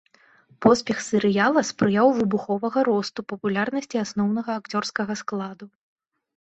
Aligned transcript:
Поспех 0.65 1.01
серыяла 1.07 1.61
спрыяў 1.69 2.07
выбуховага 2.21 2.79
росту 2.89 3.19
папулярнасці 3.35 3.95
асноўнага 4.07 4.49
акцёрскага 4.63 5.13
складу. 5.25 5.65